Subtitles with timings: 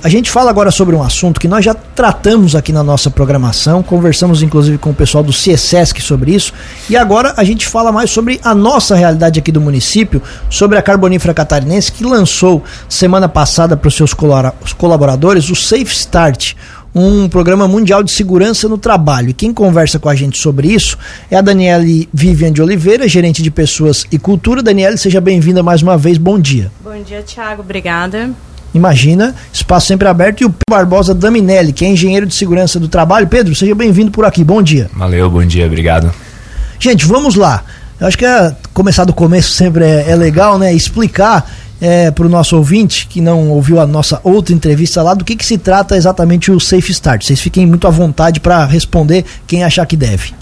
[0.00, 3.82] A gente fala agora sobre um assunto que nós já tratamos aqui na nossa programação,
[3.82, 6.52] conversamos inclusive com o pessoal do CSESC sobre isso,
[6.88, 10.82] e agora a gente fala mais sobre a nossa realidade aqui do município, sobre a
[10.82, 16.54] Carbonífera Catarinense, que lançou semana passada para os seus colaboradores o Safe Start,
[16.94, 19.30] um programa mundial de segurança no trabalho.
[19.30, 20.96] E quem conversa com a gente sobre isso
[21.28, 24.62] é a Daniele Vivian de Oliveira, gerente de pessoas e cultura.
[24.62, 26.18] Daniele, seja bem-vinda mais uma vez.
[26.18, 26.70] Bom dia.
[26.84, 27.62] Bom dia, Tiago.
[27.62, 28.30] Obrigada.
[28.74, 30.42] Imagina, espaço sempre aberto.
[30.42, 33.26] E o Pedro Barbosa Daminelli, que é engenheiro de segurança do trabalho.
[33.26, 34.44] Pedro, seja bem-vindo por aqui.
[34.44, 34.90] Bom dia.
[34.94, 36.12] Valeu, bom dia, obrigado.
[36.78, 37.64] Gente, vamos lá.
[38.00, 40.72] Eu acho que é, começar do começo sempre é, é legal, né?
[40.72, 45.24] Explicar é, para o nosso ouvinte que não ouviu a nossa outra entrevista lá do
[45.24, 47.24] que, que se trata exatamente o Safe Start.
[47.24, 50.32] Vocês fiquem muito à vontade para responder quem achar que deve.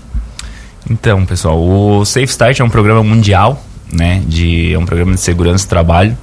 [0.91, 4.23] Então, pessoal, o Safe Start é um programa mundial, né?
[4.27, 6.17] De, é um programa de segurança do trabalho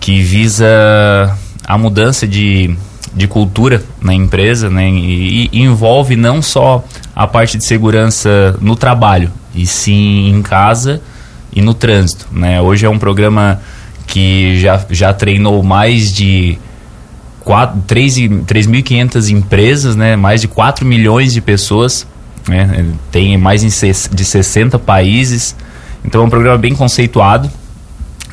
[0.00, 2.74] que visa a mudança de,
[3.14, 8.74] de cultura na empresa né, e, e, envolve não só a parte de segurança no
[8.76, 11.00] trabalho, e sim em casa
[11.52, 12.26] e no trânsito.
[12.32, 12.60] Né?
[12.60, 13.60] Hoje é um programa
[14.06, 16.58] que já, já treinou mais de
[17.44, 20.16] 3.500 empresas, né?
[20.16, 22.06] mais de 4 milhões de pessoas,
[22.48, 22.86] né?
[23.10, 25.56] tem mais de 60 países.
[26.04, 27.50] Então é um programa bem conceituado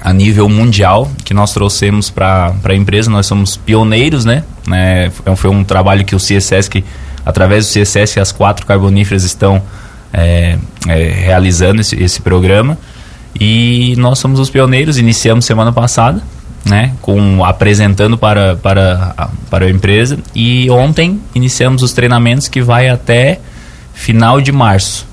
[0.06, 3.10] a nível mundial que nós trouxemos para a empresa.
[3.10, 4.44] Nós somos pioneiros, né?
[4.68, 5.12] né?
[5.36, 6.86] Foi um trabalho que o que,
[7.26, 9.64] através do CSS, as quatro carboníferas estão
[10.14, 12.78] é, é, realizando esse, esse programa.
[13.40, 16.22] E nós somos os pioneiros, iniciamos semana passada,
[16.64, 16.92] né?
[17.02, 20.20] Com, apresentando para, para, para a empresa.
[20.36, 23.40] E ontem iniciamos os treinamentos que vai até
[23.96, 25.08] final de março.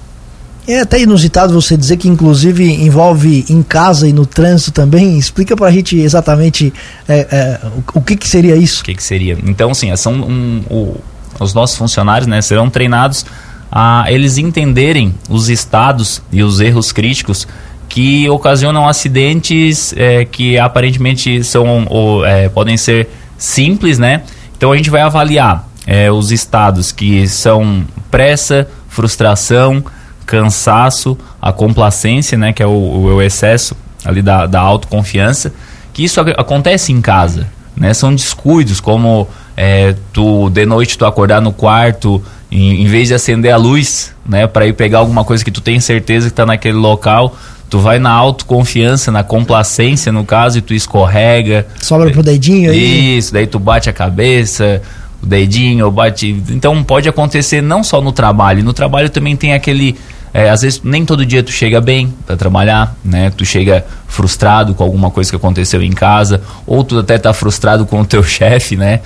[0.67, 5.19] É até inusitado você dizer que inclusive envolve em casa e no trânsito também.
[5.19, 6.73] Explica para a gente exatamente
[7.09, 8.83] é, é, o, o, que, que seria isso.
[8.83, 9.37] O que, que seria?
[9.45, 10.97] Então, sim, são um, o,
[11.41, 13.27] os nossos funcionários né, serão treinados
[13.71, 17.49] a eles entenderem os estados e os erros críticos
[17.89, 24.23] que ocasionam acidentes é, que aparentemente são ou, é, podem ser simples, né?
[24.57, 29.85] Então a gente vai avaliar é, os estados que são pressa, frustração,
[30.33, 35.53] cansaço, a complacência, né, que é o, o excesso ali da, da autoconfiança,
[35.93, 37.93] que isso acontece em casa, né?
[37.93, 43.15] São descuidos como é, tu de noite tu acordar no quarto em, em vez de
[43.15, 46.47] acender a luz, né, para ir pegar alguma coisa que tu tem certeza que está
[46.47, 47.37] naquele local,
[47.69, 51.67] tu vai na autoconfiança, na complacência no caso e tu escorrega.
[51.81, 53.19] Sobra pro dedinho aí.
[53.19, 54.81] Isso, daí tu bate a cabeça,
[55.23, 56.43] o dedinho, bate.
[56.51, 59.97] Então pode acontecer não só no trabalho, no trabalho também tem aquele
[60.35, 63.31] é, às vezes nem todo dia tu chega bem para trabalhar, né?
[63.37, 67.85] Tu chega frustrado com alguma coisa que aconteceu em casa, ou tu até tá frustrado
[67.85, 69.01] com o teu chefe, né?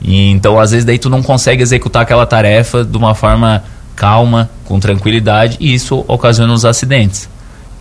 [0.00, 3.62] E, então às vezes daí tu não consegue executar aquela tarefa de uma forma
[3.94, 7.28] calma, com tranquilidade, e isso ocasiona os acidentes.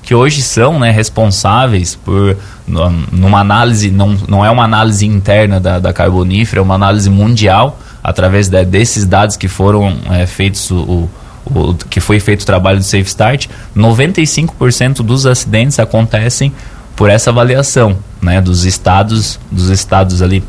[0.03, 5.79] Que hoje são né, responsáveis por, numa análise, não, não é uma análise interna da,
[5.79, 11.09] da carbonífera, é uma análise mundial, através de, desses dados que foram é, feitos o,
[11.46, 16.52] o, que foi feito o trabalho do Safe Start, 95% dos acidentes acontecem
[16.96, 20.44] por essa avaliação, né, dos estados, dos estados ali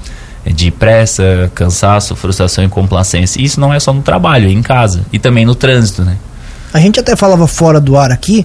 [0.45, 3.41] de pressa, cansaço, frustração e complacência.
[3.41, 6.17] Isso não é só no trabalho, é em casa e também no trânsito, né?
[6.75, 8.45] A gente até falava fora do ar aqui,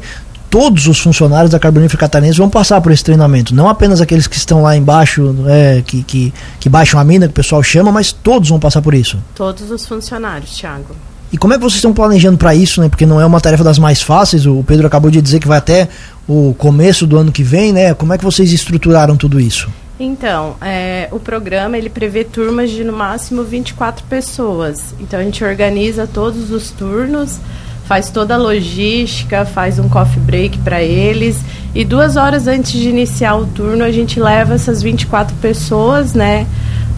[0.49, 4.37] todos os funcionários da Carbonífera Catarinense vão passar por esse treinamento, não apenas aqueles que
[4.37, 8.11] estão lá embaixo, é, que, que, que baixam a mina, que o pessoal chama, mas
[8.11, 9.17] todos vão passar por isso.
[9.33, 10.95] Todos os funcionários, Thiago.
[11.31, 12.89] E como é que vocês estão planejando para isso, né?
[12.89, 14.45] Porque não é uma tarefa das mais fáceis.
[14.45, 15.89] O Pedro acabou de dizer que vai até
[16.27, 17.93] o começo do ano que vem, né?
[17.93, 19.69] Como é que vocês estruturaram tudo isso?
[19.99, 24.93] Então, é, o programa ele prevê turmas de no máximo 24 pessoas.
[24.99, 27.39] Então a gente organiza todos os turnos,
[27.85, 31.39] faz toda a logística, faz um coffee break para eles
[31.73, 36.45] e duas horas antes de iniciar o turno a gente leva essas 24 pessoas, né?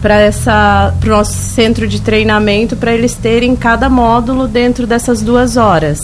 [0.00, 5.56] Para essa o nosso centro de treinamento para eles terem cada módulo dentro dessas duas
[5.56, 6.00] horas.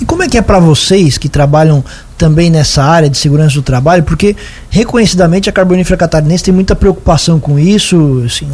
[0.00, 1.84] E como é que é para vocês que trabalham
[2.16, 4.02] também nessa área de segurança do trabalho?
[4.02, 4.34] Porque
[4.70, 8.48] reconhecidamente a Carbonífera Catarinense tem muita preocupação com isso, assim,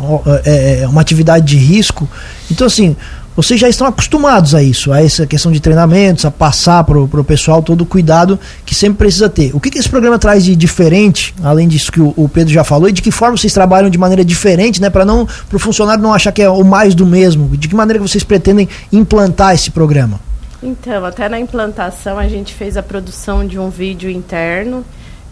[0.45, 2.09] é, é uma atividade de risco.
[2.51, 2.97] Então assim,
[3.37, 7.25] vocês já estão acostumados a isso, a essa questão de treinamentos, a passar para o
[7.25, 9.55] pessoal todo o cuidado que sempre precisa ter.
[9.55, 12.65] O que, que esse programa traz de diferente, além disso que o, o, Pedro já
[12.65, 15.59] falou, e de que forma vocês trabalham de maneira diferente, né, para não para o
[15.59, 17.55] funcionário não achar que é o mais do mesmo?
[17.57, 20.19] De que maneira que vocês pretendem implantar esse programa?
[20.63, 24.83] Então, até na implantação a gente fez a produção de um vídeo interno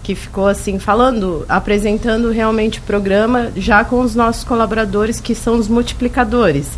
[0.02, 5.56] que ficou assim falando, apresentando realmente o programa já com os nossos colaboradores que são
[5.58, 6.68] os multiplicadores.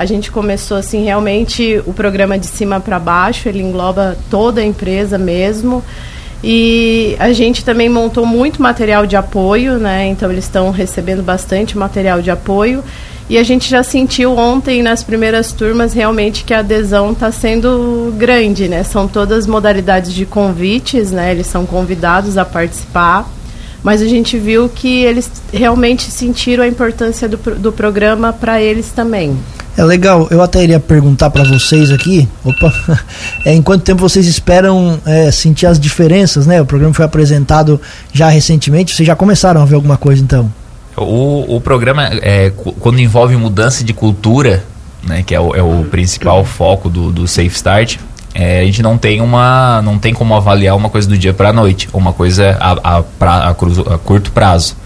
[0.00, 4.64] A gente começou assim realmente o programa de cima para baixo, ele engloba toda a
[4.64, 5.84] empresa mesmo.
[6.42, 10.06] E a gente também montou muito material de apoio, né?
[10.06, 12.82] Então eles estão recebendo bastante material de apoio.
[13.28, 18.14] E a gente já sentiu ontem nas primeiras turmas realmente que a adesão está sendo
[18.16, 18.82] grande, né?
[18.82, 21.30] São todas modalidades de convites, né?
[21.30, 23.30] Eles são convidados a participar.
[23.82, 28.90] Mas a gente viu que eles realmente sentiram a importância do, do programa para eles
[28.92, 29.36] também.
[29.76, 32.72] É legal, eu até iria perguntar para vocês aqui, opa,
[33.44, 36.60] é, em quanto tempo vocês esperam é, sentir as diferenças, né?
[36.60, 37.80] O programa foi apresentado
[38.12, 40.52] já recentemente, vocês já começaram a ver alguma coisa então?
[40.96, 44.64] O, o programa, é, quando envolve mudança de cultura,
[45.02, 47.96] né, que é o, é o principal foco do, do Safe Start,
[48.34, 51.48] é, a gente não tem uma não tem como avaliar uma coisa do dia para
[51.48, 53.54] a noite uma coisa a, a, pra, a, a,
[53.98, 54.76] curto prazo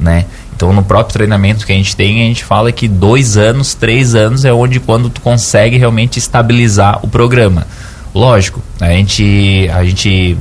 [0.00, 0.24] né
[0.54, 4.14] então no próprio treinamento que a gente tem a gente fala que dois anos três
[4.14, 7.66] anos é onde quando tu consegue realmente estabilizar o programa
[8.14, 10.36] lógico a gente a gente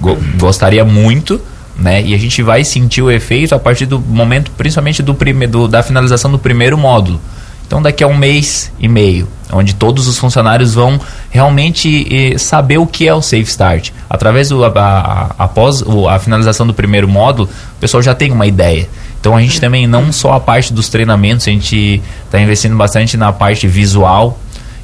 [0.00, 1.40] go gostaria muito
[1.76, 5.68] né e a gente vai sentir o efeito a partir do momento principalmente do primeiro
[5.68, 7.20] da finalização do primeiro módulo
[7.68, 10.98] então, daqui a um mês e meio, onde todos os funcionários vão
[11.28, 13.90] realmente eh, saber o que é o Safe Start.
[14.08, 18.32] Através do a, a, após o, a finalização do primeiro módulo, o pessoal já tem
[18.32, 18.88] uma ideia.
[19.20, 23.16] Então, a gente também, não só a parte dos treinamentos, a gente está investindo bastante
[23.16, 24.38] na parte visual.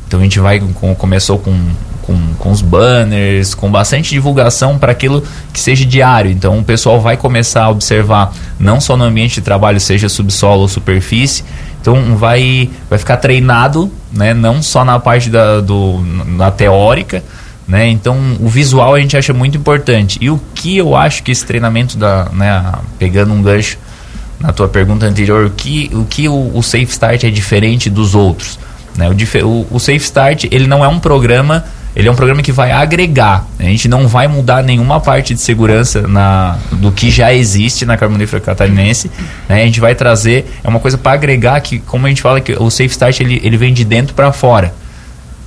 [0.07, 1.55] Então, a gente vai com, começou com
[2.07, 5.23] com, com os banners, com bastante divulgação para aquilo
[5.53, 6.31] que seja diário.
[6.31, 10.63] Então o pessoal vai começar a observar não só no ambiente de trabalho, seja subsolo
[10.63, 11.45] ou superfície,
[11.81, 14.33] então vai, vai ficar treinado, né?
[14.33, 17.23] Não só na parte da, do, na teórica,
[17.67, 17.89] né?
[17.89, 20.19] Então o visual a gente acha muito importante.
[20.21, 22.73] E o que eu acho que esse treinamento da, né?
[22.99, 23.79] Pegando um gancho
[24.41, 28.15] na tua pergunta anterior, o que o, que o, o Safe Start é diferente dos
[28.15, 28.59] outros?
[28.97, 29.09] Né?
[29.09, 31.65] O, o, o Safe Start ele não é um programa
[31.97, 33.47] ele é um programa que vai agregar.
[33.59, 37.97] A gente não vai mudar nenhuma parte de segurança na, do que já existe na
[37.97, 39.09] carbonífera catarinense.
[39.49, 39.63] Né?
[39.63, 42.53] A gente vai trazer, é uma coisa para agregar que, como a gente fala, que
[42.53, 44.75] o Safe Start ele, ele vem de dentro para fora.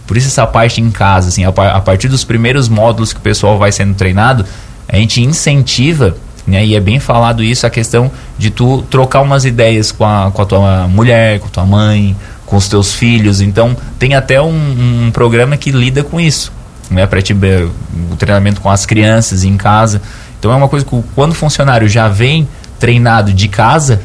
[0.05, 3.21] Por isso essa parte em casa, assim, a, a, partir dos primeiros módulos que o
[3.21, 4.45] pessoal vai sendo treinado,
[4.87, 6.15] a gente incentiva,
[6.47, 10.31] né, e é bem falado isso, a questão de tu trocar umas ideias com a,
[10.31, 12.15] com a tua mulher, com a tua mãe,
[12.45, 13.41] com os teus filhos.
[13.41, 16.53] Então, tem até um, um programa que lida com isso,
[16.89, 17.05] né?
[17.05, 20.01] Para o treinamento com as crianças em casa.
[20.39, 22.47] Então, é uma coisa que quando o funcionário já vem
[22.79, 24.01] treinado de casa,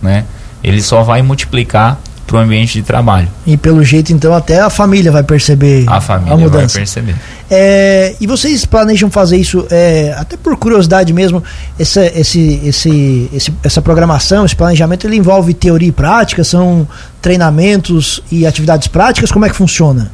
[0.00, 0.24] né?
[0.62, 3.28] Ele só vai multiplicar para o ambiente de trabalho.
[3.46, 6.66] E pelo jeito, então, até a família vai perceber a, família a mudança.
[6.66, 7.14] vai perceber.
[7.50, 11.42] É, e vocês planejam fazer isso, é, até por curiosidade mesmo,
[11.78, 16.42] essa, esse, esse, esse, essa programação, esse planejamento, ele envolve teoria e prática?
[16.44, 16.88] São
[17.20, 19.30] treinamentos e atividades práticas?
[19.30, 20.10] Como é que funciona?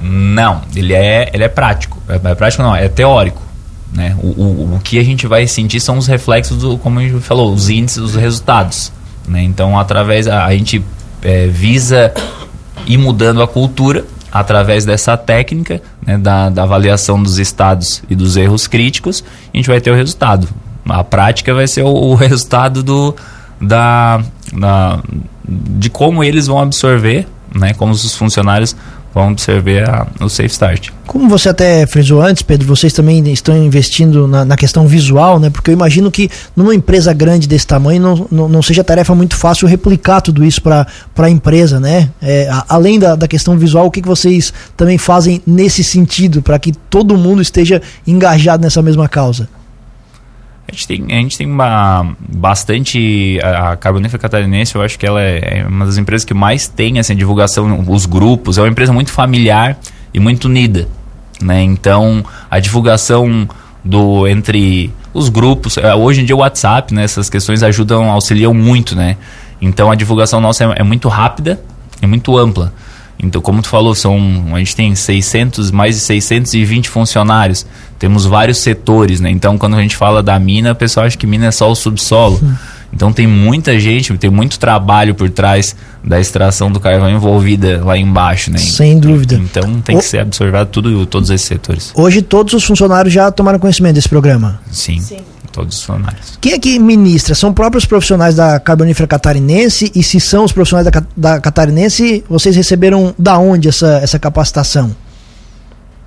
[0.00, 2.02] Não, ele é, ele é prático.
[2.08, 3.40] É, é prático não, é teórico.
[3.92, 4.16] Né?
[4.22, 7.20] O, o, o que a gente vai sentir são os reflexos, do, como a gente
[7.20, 8.92] falou, os índices, os resultados.
[9.28, 9.42] Né?
[9.42, 10.82] Então, através, a, a gente
[11.22, 12.12] é, visa
[12.86, 18.36] ir mudando a cultura através dessa técnica né, da, da, avaliação dos estados e dos
[18.36, 19.22] erros críticos,
[19.52, 20.48] a gente vai ter o resultado.
[20.88, 23.14] A prática vai ser o, o resultado do,
[23.60, 24.22] da,
[24.52, 25.00] da,
[25.46, 28.74] de como eles vão absorver, né, como os funcionários
[29.14, 30.90] vão observar a, o Safe Start.
[31.06, 35.50] Como você até frisou antes, Pedro, vocês também estão investindo na, na questão visual, né?
[35.50, 39.36] Porque eu imagino que numa empresa grande desse tamanho não, não, não seja tarefa muito
[39.36, 42.10] fácil replicar tudo isso para a empresa, né?
[42.20, 46.40] É, a, além da, da questão visual, o que, que vocês também fazem nesse sentido
[46.40, 49.48] para que todo mundo esteja engajado nessa mesma causa?
[50.72, 53.38] A gente tem, a gente tem uma, bastante.
[53.42, 56.66] A, a Carbonífera Catarinense, eu acho que ela é, é, uma das empresas que mais
[56.66, 58.56] tem assim, divulgação, os grupos.
[58.56, 59.78] É uma empresa muito familiar
[60.14, 60.88] e muito unida.
[61.42, 61.62] Né?
[61.62, 63.46] Então, a divulgação
[63.84, 65.76] do entre os grupos.
[65.76, 68.96] É, hoje em dia, o WhatsApp, né, essas questões ajudam, auxiliam muito.
[68.96, 69.18] Né?
[69.60, 71.60] Então, a divulgação nossa é, é muito rápida
[72.00, 72.72] e muito ampla.
[73.22, 74.18] Então, como tu falou, são,
[74.52, 77.64] a gente tem 600, mais de 620 funcionários.
[77.98, 79.30] Temos vários setores, né?
[79.30, 81.74] Então, quando a gente fala da mina, o pessoal acha que mina é só o
[81.74, 82.38] subsolo.
[82.38, 82.54] Sim.
[82.92, 85.74] Então, tem muita gente, tem muito trabalho por trás
[86.04, 88.58] da extração do carvão envolvida lá embaixo, né?
[88.58, 89.36] Sem dúvida.
[89.36, 90.00] Então, tem o...
[90.00, 91.92] que ser absorvido tudo, todos esses setores.
[91.94, 94.60] Hoje, todos os funcionários já tomaram conhecimento desse programa?
[94.70, 95.00] Sim.
[95.00, 95.18] Sim
[95.52, 96.38] todos os funcionários.
[96.40, 97.34] Quem é que ministra?
[97.34, 99.92] São próprios profissionais da Carbonífera Catarinense?
[99.94, 104.94] E se são os profissionais da, da Catarinense, vocês receberam da onde essa, essa capacitação?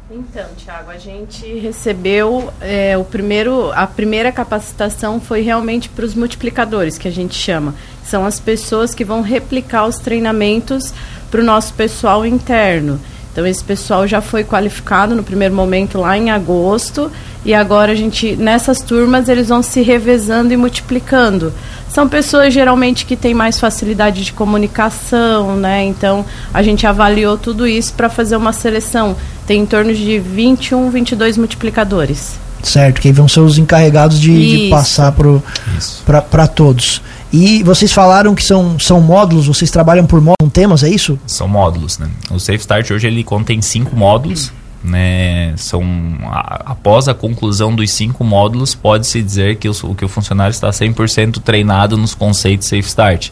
[0.10, 6.16] Então, Tiago, a gente recebeu é, o primeiro, a primeira capacitação foi realmente para os
[6.16, 7.75] multiplicadores, que a gente chama.
[8.04, 10.94] São as pessoas que vão replicar os treinamentos
[11.30, 13.00] para o nosso pessoal interno.
[13.36, 17.12] Então esse pessoal já foi qualificado no primeiro momento lá em agosto
[17.44, 21.51] e agora a gente nessas turmas eles vão se revezando e multiplicando.
[21.89, 25.84] São pessoas geralmente que têm mais facilidade de comunicação, né?
[25.84, 29.18] Então a gente avaliou tudo isso para fazer uma seleção.
[29.46, 32.45] Tem em torno de 21, 22 multiplicadores.
[32.65, 37.00] Certo, que aí vão ser os encarregados de, de passar para todos.
[37.31, 41.19] E vocês falaram que são, são módulos, vocês trabalham por módulos, temas, é isso?
[41.27, 42.10] São módulos, né?
[42.31, 44.51] O Safe Start hoje ele contém cinco módulos,
[44.84, 45.53] né?
[45.57, 45.84] São
[46.24, 50.69] a, após a conclusão dos cinco módulos, pode-se dizer que o, que o funcionário está
[50.69, 53.29] 100% treinado nos conceitos Safe Start.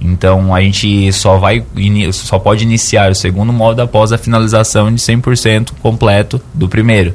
[0.00, 1.64] Então a gente só vai
[2.12, 7.14] só pode iniciar o segundo módulo após a finalização de 100% completo do primeiro.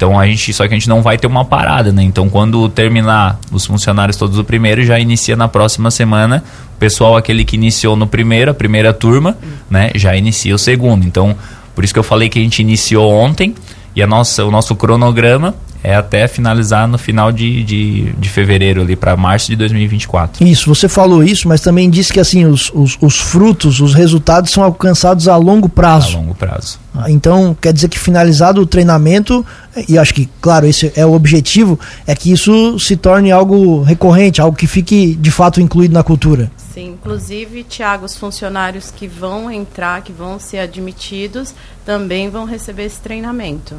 [0.00, 2.02] Então a gente, só que a gente não vai ter uma parada, né?
[2.02, 6.42] Então quando terminar os funcionários todos do primeiro, já inicia na próxima semana.
[6.74, 9.36] O pessoal aquele que iniciou no primeiro, a primeira turma,
[9.68, 11.04] né, já inicia o segundo.
[11.04, 11.36] Então,
[11.74, 13.54] por isso que eu falei que a gente iniciou ontem
[13.94, 18.82] e a nossa, o nosso cronograma é até finalizar no final de, de, de fevereiro
[18.82, 20.46] ali para março de 2024.
[20.46, 24.50] Isso, você falou isso, mas também disse que assim os, os, os, frutos, os resultados
[24.50, 26.16] são alcançados a longo prazo.
[26.16, 26.78] A longo prazo.
[26.94, 29.46] Ah, então quer dizer que finalizado o treinamento
[29.88, 34.40] e acho que claro esse é o objetivo é que isso se torne algo recorrente,
[34.40, 36.50] algo que fique de fato incluído na cultura.
[36.74, 41.52] Sim, inclusive, Tiago, os funcionários que vão entrar, que vão ser admitidos,
[41.84, 43.74] também vão receber esse treinamento.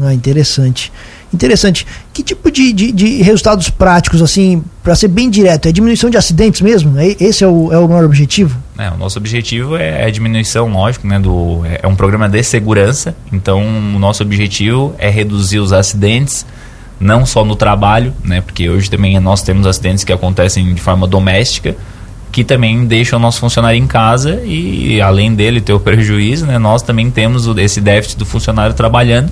[0.00, 0.92] Ah, interessante.
[1.32, 1.86] Interessante.
[2.12, 6.16] Que tipo de, de, de resultados práticos, assim, para ser bem direto, é diminuição de
[6.16, 6.98] acidentes mesmo?
[6.98, 8.56] É, esse é o, é o maior objetivo?
[8.78, 12.42] É, o nosso objetivo é a diminuição, lógico, né, do, é, é um programa de
[12.42, 16.46] segurança, então o nosso objetivo é reduzir os acidentes,
[16.98, 21.06] não só no trabalho, né, porque hoje também nós temos acidentes que acontecem de forma
[21.06, 21.76] doméstica,
[22.30, 26.56] que também deixam o nosso funcionário em casa e além dele ter o prejuízo, né,
[26.56, 29.30] nós também temos esse déficit do funcionário trabalhando,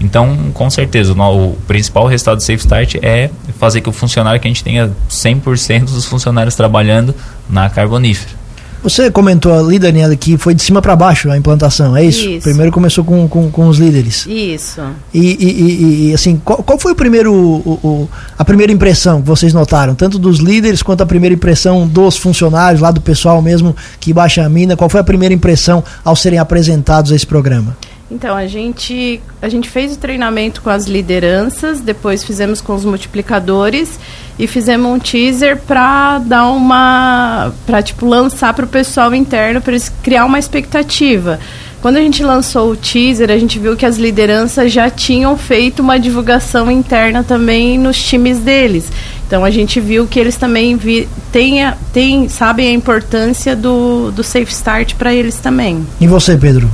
[0.00, 4.48] então, com certeza, o, principal resultado do Safe Start é fazer que o funcionário, que
[4.48, 7.14] a gente tenha 100% dos funcionários trabalhando
[7.48, 8.40] na carbonífera.
[8.82, 12.26] Você comentou ali, Daniela, que foi de cima para baixo a implantação, é isso?
[12.26, 12.44] isso.
[12.44, 14.26] Primeiro começou com, com, com, os líderes.
[14.26, 14.80] Isso.
[15.12, 19.28] E, e, e assim, qual, qual, foi o primeiro, o, o, a primeira impressão que
[19.28, 19.94] vocês notaram?
[19.94, 24.46] Tanto dos líderes quanto a primeira impressão dos funcionários, lá do pessoal mesmo que baixa
[24.46, 24.74] a mina.
[24.78, 27.76] Qual foi a primeira impressão ao serem apresentados a esse programa?
[28.10, 32.84] Então, a gente, a gente fez o treinamento com as lideranças, depois fizemos com os
[32.84, 34.00] multiplicadores
[34.36, 37.52] e fizemos um teaser para dar uma.
[37.64, 41.38] para tipo, lançar para o pessoal interno, para eles criar uma expectativa.
[41.80, 45.80] Quando a gente lançou o teaser, a gente viu que as lideranças já tinham feito
[45.80, 48.90] uma divulgação interna também nos times deles.
[49.30, 54.24] Então a gente viu que eles também vi, tenha, tem, sabem a importância do, do
[54.24, 55.86] Safe Start para eles também.
[56.00, 56.68] E você, Pedro?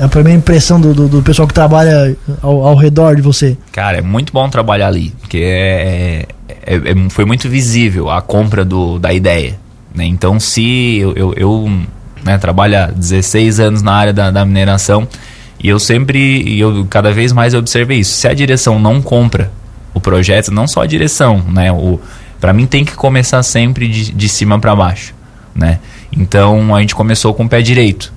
[0.00, 3.56] A primeira impressão do, do, do pessoal que trabalha ao, ao, redor de você?
[3.70, 8.20] Cara, é muito bom trabalhar ali, porque é, é, é, é foi muito visível a
[8.20, 9.56] compra do, da ideia.
[9.94, 10.04] Né?
[10.04, 11.70] Então, se eu, eu, eu
[12.24, 15.06] né, trabalha 16 anos na área da, da mineração
[15.62, 18.16] e eu sempre, e eu cada vez mais observei isso.
[18.16, 19.48] Se a direção não compra
[19.94, 22.00] o projeto, não só a direção, né, o
[22.40, 25.12] para mim tem que começar sempre de, de cima para baixo,
[25.54, 25.80] né?
[26.12, 28.12] Então a gente começou com o pé direito.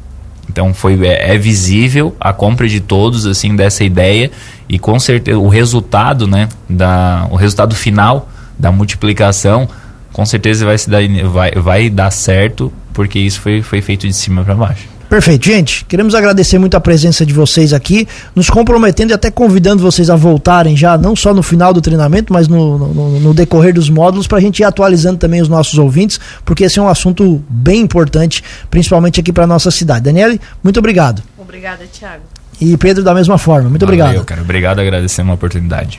[0.48, 4.30] Então foi é, é, visível a compra de todos assim dessa ideia
[4.68, 9.68] e com certeza o resultado, né, da o resultado final da multiplicação
[10.14, 14.14] com certeza vai se dar vai, vai dar certo porque isso foi, foi feito de
[14.14, 14.91] cima para baixo.
[15.12, 15.84] Perfeito, gente.
[15.90, 20.16] Queremos agradecer muito a presença de vocês aqui, nos comprometendo e até convidando vocês a
[20.16, 24.26] voltarem já, não só no final do treinamento, mas no, no, no decorrer dos módulos,
[24.26, 27.82] para a gente ir atualizando também os nossos ouvintes, porque esse é um assunto bem
[27.82, 30.06] importante, principalmente aqui para nossa cidade.
[30.06, 31.22] Daniele, muito obrigado.
[31.38, 32.24] Obrigada, Thiago.
[32.62, 33.70] E Pedro, da mesma forma.
[33.70, 34.26] Muito Valeu, obrigado.
[34.26, 34.42] Cara.
[34.42, 35.90] Obrigado, agradecendo a oportunidade.